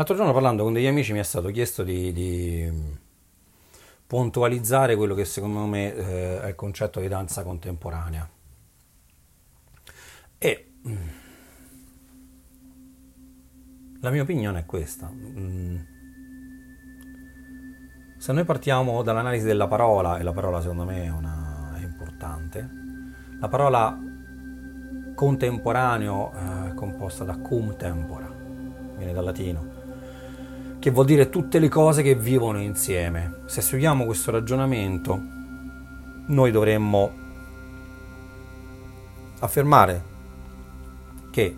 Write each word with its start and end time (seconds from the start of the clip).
L'altro 0.00 0.16
giorno 0.16 0.32
parlando 0.32 0.62
con 0.62 0.72
degli 0.72 0.86
amici 0.86 1.12
mi 1.12 1.18
è 1.18 1.22
stato 1.22 1.50
chiesto 1.50 1.82
di, 1.82 2.10
di 2.14 2.72
puntualizzare 4.06 4.96
quello 4.96 5.14
che 5.14 5.26
secondo 5.26 5.66
me 5.66 5.94
eh, 5.94 6.40
è 6.40 6.48
il 6.48 6.54
concetto 6.54 7.00
di 7.00 7.08
danza 7.08 7.42
contemporanea. 7.42 8.26
E 10.38 10.72
mm, 10.88 11.08
la 14.00 14.08
mia 14.08 14.22
opinione 14.22 14.60
è 14.60 14.64
questa. 14.64 15.10
Mm, 15.12 15.76
se 18.16 18.32
noi 18.32 18.44
partiamo 18.44 19.02
dall'analisi 19.02 19.44
della 19.44 19.68
parola, 19.68 20.16
e 20.16 20.22
la 20.22 20.32
parola 20.32 20.62
secondo 20.62 20.84
me 20.84 21.04
è, 21.04 21.10
una, 21.10 21.74
è 21.76 21.82
importante, 21.82 22.66
la 23.38 23.48
parola 23.48 23.98
contemporaneo 25.14 26.32
eh, 26.32 26.70
è 26.70 26.74
composta 26.74 27.24
da 27.24 27.36
cum 27.36 27.76
tempora, 27.76 28.32
viene 28.96 29.12
dal 29.12 29.24
latino, 29.24 29.79
che 30.80 30.90
vuol 30.90 31.04
dire 31.04 31.28
tutte 31.28 31.58
le 31.58 31.68
cose 31.68 32.02
che 32.02 32.14
vivono 32.14 32.58
insieme. 32.58 33.42
Se 33.44 33.60
seguiamo 33.60 34.06
questo 34.06 34.30
ragionamento, 34.30 35.20
noi 36.26 36.50
dovremmo 36.50 37.10
affermare 39.40 40.02
che 41.30 41.54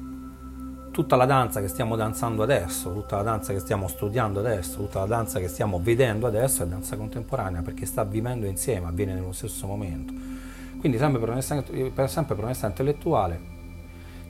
tutta 0.91 1.15
la 1.15 1.25
danza 1.25 1.61
che 1.61 1.69
stiamo 1.69 1.95
danzando 1.95 2.43
adesso, 2.43 2.93
tutta 2.93 3.15
la 3.15 3.23
danza 3.23 3.53
che 3.53 3.61
stiamo 3.61 3.87
studiando 3.87 4.41
adesso, 4.41 4.79
tutta 4.79 4.99
la 4.99 5.07
danza 5.07 5.39
che 5.39 5.47
stiamo 5.47 5.79
vedendo 5.81 6.27
adesso 6.27 6.65
è 6.65 6.67
danza 6.67 6.97
contemporanea 6.97 7.63
perché 7.63 7.87
sta 7.87 8.03
vivendo 8.03 8.47
insieme, 8.47 8.89
avviene 8.89 9.15
nello 9.15 9.33
stesso 9.33 9.69
momento. 9.69 10.13
Quindi 10.81 10.99
sempre 10.99 11.21
per 11.21 11.31
onestà, 11.31 11.63
sempre 12.09 12.35
per 12.35 12.45
onestà 12.45 12.67
intellettuale, 12.67 13.41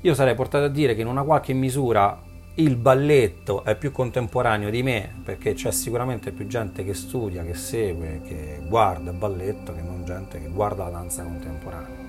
io 0.02 0.12
sarei 0.12 0.34
portato 0.34 0.66
a 0.66 0.68
dire 0.68 0.94
che 0.94 1.00
in 1.00 1.06
una 1.06 1.22
qualche 1.22 1.54
misura 1.54 2.30
il 2.54 2.76
balletto 2.76 3.64
è 3.64 3.76
più 3.76 3.92
contemporaneo 3.92 4.68
di 4.68 4.82
me 4.82 5.10
perché 5.24 5.54
c'è 5.54 5.70
sicuramente 5.70 6.32
più 6.32 6.46
gente 6.46 6.84
che 6.84 6.92
studia, 6.92 7.42
che 7.44 7.54
segue, 7.54 8.20
che 8.26 8.60
guarda 8.66 9.10
il 9.10 9.16
balletto 9.16 9.74
che 9.74 9.80
non 9.80 10.04
gente 10.04 10.38
che 10.38 10.48
guarda 10.48 10.84
la 10.84 10.90
danza 10.90 11.22
contemporanea. 11.22 12.00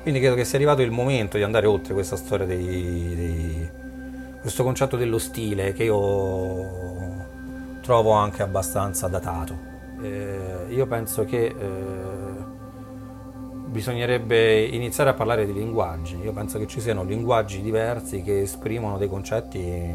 Quindi 0.00 0.20
credo 0.20 0.34
che 0.34 0.44
sia 0.44 0.56
arrivato 0.56 0.82
il 0.82 0.90
momento 0.90 1.36
di 1.36 1.42
andare 1.42 1.66
oltre 1.66 1.92
questa 1.94 2.16
storia 2.16 2.46
dei, 2.46 3.68
questo 4.40 4.62
concetto 4.62 4.96
dello 4.96 5.18
stile 5.18 5.72
che 5.72 5.84
io 5.84 7.24
trovo 7.80 8.12
anche 8.12 8.42
abbastanza 8.42 9.08
datato. 9.08 9.72
Eh, 10.02 10.66
io 10.68 10.86
penso 10.86 11.24
che 11.24 11.46
eh, 11.46 11.54
bisognerebbe 13.74 14.62
iniziare 14.66 15.10
a 15.10 15.14
parlare 15.14 15.46
di 15.46 15.52
linguaggi. 15.52 16.16
Io 16.22 16.32
penso 16.32 16.60
che 16.60 16.68
ci 16.68 16.80
siano 16.80 17.02
linguaggi 17.02 17.60
diversi 17.60 18.22
che 18.22 18.42
esprimono 18.42 18.98
dei 18.98 19.08
concetti 19.08 19.92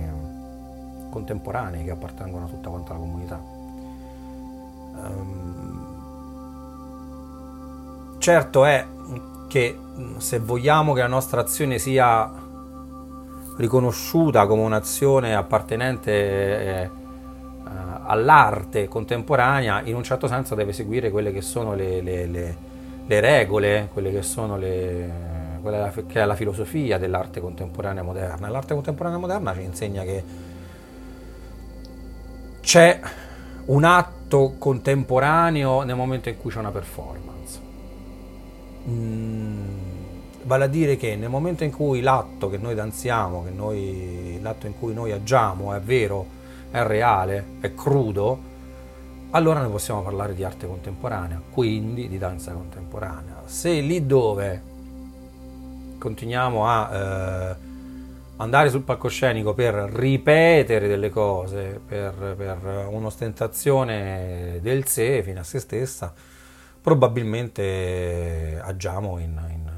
contemporanei 1.10 1.86
che 1.86 1.92
appartengono 1.92 2.44
a 2.46 2.50
tutta 2.50 2.68
quanta 2.70 2.92
la 2.92 3.00
comunità. 3.00 3.42
Um, 4.96 5.86
certo 8.18 8.66
è 8.66 8.86
che 9.48 9.80
se 10.18 10.40
vogliamo 10.40 10.92
che 10.92 11.00
la 11.00 11.08
nostra 11.08 11.40
azione 11.40 11.80
sia 11.80 12.30
riconosciuta 13.56 14.46
come 14.46 14.62
un'azione 14.64 15.34
appartenente 15.36 16.12
eh, 16.12 16.90
all'arte 18.04 18.90
contemporanea, 18.90 19.84
in 19.86 19.96
un 19.96 20.04
certo 20.04 20.28
senso 20.28 20.54
deve 20.54 20.74
seguire 20.74 21.10
quelle 21.12 21.32
che 21.32 21.42
sono 21.42 21.74
le, 21.76 22.02
le, 22.02 22.26
le 22.26 22.68
le 23.10 23.20
regole, 23.22 23.90
quelle 23.92 24.12
che 24.12 24.22
sono 24.22 24.56
le, 24.56 25.12
quella 25.64 25.92
che 25.92 26.22
è 26.22 26.26
la 26.26 26.36
filosofia 26.36 27.00
dell'arte 27.00 27.42
contemporanea 27.42 28.04
moderna. 28.04 28.50
L'arte 28.50 28.76
contemporanea 28.76 29.18
moderna 29.18 29.52
ci 29.56 29.64
insegna 29.64 30.04
che 30.04 30.24
c'è 32.62 33.00
un 33.66 33.84
atto 33.84 34.54
contemporaneo 34.60 35.82
nel 35.82 35.96
momento 35.96 36.30
in 36.30 36.38
cui 36.38 36.52
c'è 36.52 36.60
una 36.60 36.70
performance. 36.70 37.60
Mm, 38.88 39.67
vale 40.44 40.64
a 40.66 40.67
dire 40.67 40.95
che 40.95 41.16
nel 41.16 41.30
momento 41.30 41.64
in 41.64 41.72
cui 41.72 42.02
l'atto 42.02 42.48
che 42.48 42.60
noi 42.60 42.76
danziamo, 42.76 43.44
che 43.44 43.50
noi, 43.50 44.38
l'atto 44.39 44.67
in 44.67 44.78
cui 44.78 44.94
noi 44.94 45.12
agiamo 45.12 45.73
è 45.73 45.80
vero, 45.80 46.28
è 46.70 46.83
reale, 46.83 47.44
è 47.60 47.73
crudo, 47.73 48.48
allora 49.32 49.62
noi 49.62 49.70
possiamo 49.70 50.02
parlare 50.02 50.34
di 50.34 50.44
arte 50.44 50.66
contemporanea, 50.66 51.40
quindi 51.52 52.08
di 52.08 52.17
danza 52.17 52.52
contemporanea. 52.52 53.44
Se 53.45 53.80
lì 53.80 54.06
dove 54.06 54.62
continuiamo 56.00 56.66
a 56.66 56.95
eh, 56.95 57.56
andare 58.38 58.70
sul 58.70 58.82
palcoscenico 58.82 59.54
per 59.54 59.73
ripetere 59.73 60.88
delle 60.88 61.10
cose, 61.10 61.80
per, 61.86 62.36
per 62.36 62.88
un'ostentazione 62.89 64.60
del 64.62 64.88
sé 64.88 65.22
fino 65.22 65.42
a 65.42 65.44
se 65.44 65.60
stessa, 65.60 66.12
probabilmente 66.82 68.60
agiamo 68.64 69.20
in, 69.20 69.39
in, 69.52 69.72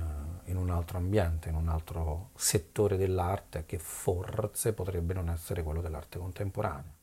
in 0.45 0.56
un 0.56 0.69
altro 0.69 0.97
ambiente, 0.97 1.50
in 1.50 1.56
un 1.56 1.67
altro 1.67 2.29
settore 2.35 2.95
dell'arte 2.95 3.66
che 3.66 3.79
forse 3.79 4.72
potrebbe 4.72 5.13
non 5.13 5.29
essere 5.29 5.61
quello 5.61 5.81
dell'arte 5.81 6.19
contemporanea. 6.19 7.00